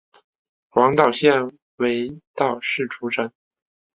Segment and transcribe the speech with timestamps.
[0.69, 3.31] 广岛县尾道市出身。